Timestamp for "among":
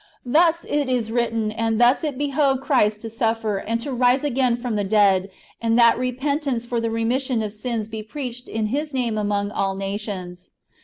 9.15-9.51